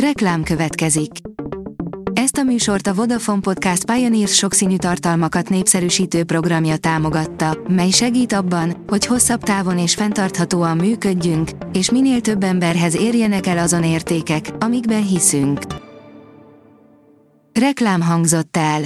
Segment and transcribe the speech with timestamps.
[0.00, 1.10] Reklám következik.
[2.12, 8.84] Ezt a műsort a Vodafone Podcast Pioneers sokszínű tartalmakat népszerűsítő programja támogatta, mely segít abban,
[8.86, 15.06] hogy hosszabb távon és fenntarthatóan működjünk, és minél több emberhez érjenek el azon értékek, amikben
[15.06, 15.60] hiszünk.
[17.52, 18.82] Reklám hangzott el.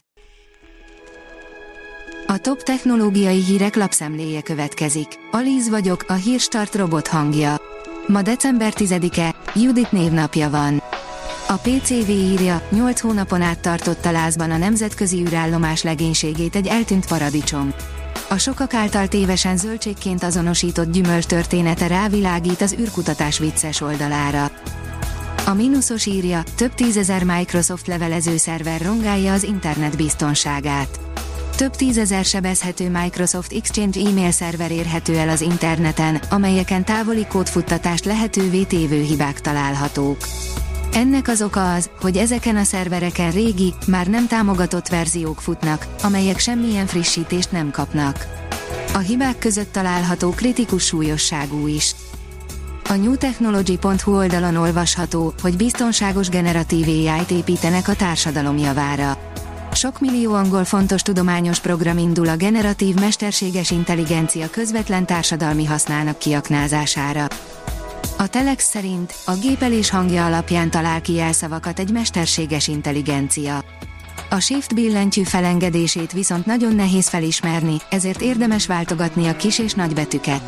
[2.26, 5.08] A top technológiai hírek lapszemléje következik.
[5.30, 7.56] Alíz vagyok, a hírstart robot hangja.
[8.06, 10.82] Ma december 10-e, Judit névnapja van.
[11.50, 17.74] A PCV írja, 8 hónapon át tartotta lázban a nemzetközi űrállomás legénységét egy eltűnt paradicsom.
[18.28, 24.50] A sokak által tévesen zöldségként azonosított gyümölcs története rávilágít az űrkutatás vicces oldalára.
[25.46, 31.00] A mínuszos írja, több tízezer Microsoft levelező szerver rongálja az internet biztonságát.
[31.56, 38.62] Több tízezer sebezhető Microsoft Exchange e-mail szerver érhető el az interneten, amelyeken távoli kódfuttatást lehetővé
[38.62, 40.18] tévő hibák találhatók.
[40.94, 46.38] Ennek az oka az, hogy ezeken a szervereken régi, már nem támogatott verziók futnak, amelyek
[46.38, 48.26] semmilyen frissítést nem kapnak.
[48.94, 51.94] A hibák között található kritikus súlyosságú is.
[52.88, 59.18] A newtechnology.hu oldalon olvasható, hogy biztonságos generatív AI-t építenek a társadalom javára.
[59.72, 67.26] Sok millió angol fontos tudományos program indul a generatív mesterséges intelligencia közvetlen társadalmi hasznának kiaknázására.
[68.20, 73.64] A Telex szerint a gépelés hangja alapján talál ki jelszavakat egy mesterséges intelligencia.
[74.30, 79.94] A Shift billentyű felengedését viszont nagyon nehéz felismerni, ezért érdemes váltogatni a kis és nagy
[79.94, 80.42] betűket.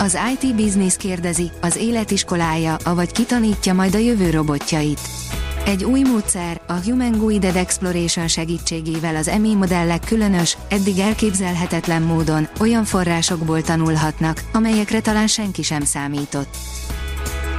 [0.00, 5.19] Az IT Business kérdezi, az életiskolája, avagy kitanítja majd a jövő robotjait.
[5.64, 12.48] Egy új módszer, a Human Guided Exploration segítségével az EMI modellek különös, eddig elképzelhetetlen módon
[12.60, 16.56] olyan forrásokból tanulhatnak, amelyekre talán senki sem számított.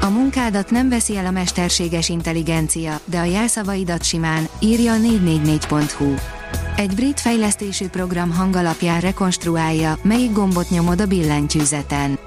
[0.02, 6.14] A munkádat nem veszi el a mesterséges intelligencia, de a jelszavaidat simán, írja a 444.hu.
[6.76, 12.20] Egy brit fejlesztésű program hangalapján rekonstruálja, melyik gombot nyomod a billentyűzeten.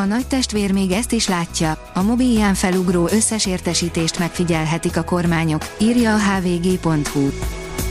[0.00, 5.74] A nagy testvér még ezt is látja, a mobilján felugró összes értesítést megfigyelhetik a kormányok,
[5.80, 7.28] írja a hvg.hu.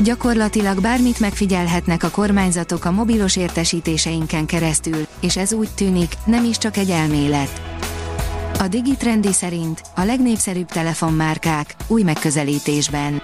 [0.04, 6.58] Gyakorlatilag bármit megfigyelhetnek a kormányzatok a mobilos értesítéseinken keresztül, és ez úgy tűnik, nem is
[6.58, 7.62] csak egy elmélet.
[8.60, 13.22] A Digitrendi szerint a legnépszerűbb telefonmárkák új megközelítésben.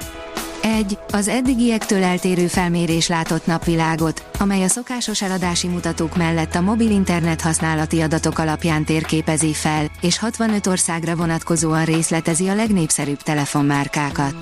[0.65, 6.89] Egy, az eddigiektől eltérő felmérés látott napvilágot, amely a szokásos eladási mutatók mellett a mobil
[6.89, 14.35] internet használati adatok alapján térképezi fel, és 65 országra vonatkozóan részletezi a legnépszerűbb telefonmárkákat.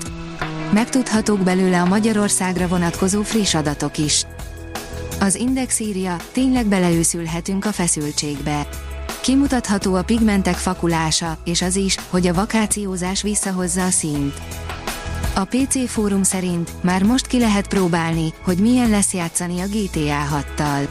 [0.72, 4.24] Megtudhatók belőle a Magyarországra vonatkozó friss adatok is.
[5.20, 8.68] Az Index írja, tényleg beleőszülhetünk a feszültségbe.
[9.20, 14.34] Kimutatható a pigmentek fakulása, és az is, hogy a vakációzás visszahozza a színt.
[15.36, 20.42] A PC fórum szerint már most ki lehet próbálni, hogy milyen lesz játszani a GTA
[20.56, 20.88] 6-tal.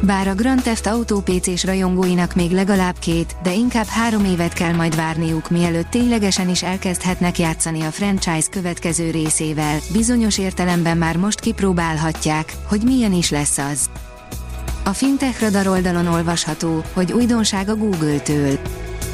[0.00, 4.72] Bár a Grand Theft Auto PC-s rajongóinak még legalább két, de inkább három évet kell
[4.72, 11.40] majd várniuk, mielőtt ténylegesen is elkezdhetnek játszani a franchise következő részével, bizonyos értelemben már most
[11.40, 13.90] kipróbálhatják, hogy milyen is lesz az.
[14.84, 18.58] A Fintech Radar oldalon olvasható, hogy újdonság a Google-től.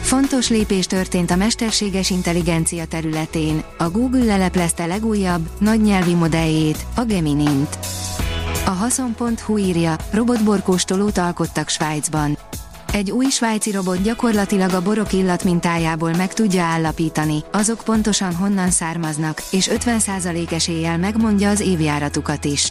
[0.09, 7.05] Fontos lépés történt a mesterséges intelligencia területén, a Google leleplezte legújabb, nagy nyelvi modelljét, a
[7.05, 7.79] Geminint.
[8.67, 12.39] A Haszon.hu írja, robotborkóstolót alkottak Svájcban.
[12.93, 18.71] Egy új svájci robot gyakorlatilag a borok illat mintájából meg tudja állapítani, azok pontosan honnan
[18.71, 22.71] származnak, és 50% eséllyel megmondja az évjáratukat is.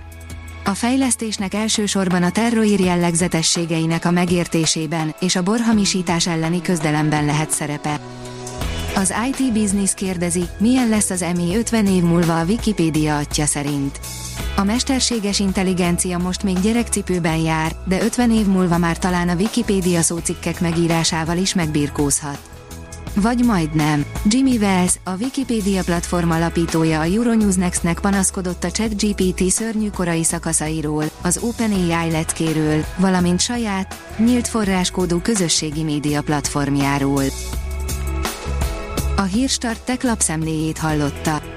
[0.68, 8.00] A fejlesztésnek elsősorban a terroír jellegzetességeinek a megértésében és a borhamisítás elleni közdelemben lehet szerepe.
[8.96, 14.00] Az IT Business kérdezi, milyen lesz az EMI 50 év múlva a Wikipédia atya szerint.
[14.56, 20.02] A mesterséges intelligencia most még gyerekcipőben jár, de 50 év múlva már talán a Wikipédia
[20.02, 22.57] szócikkek megírásával is megbirkózhat.
[23.16, 24.06] Vagy majdnem.
[24.26, 31.04] Jimmy Wells, a Wikipedia platform alapítója a Euronews Next-nek panaszkodott a ChatGPT szörnyű korai szakaszairól,
[31.22, 37.24] az OpenAI leckéről, valamint saját, nyílt forráskódú közösségi média platformjáról.
[39.16, 41.57] A Hírstart tech lapszemléjét hallotta.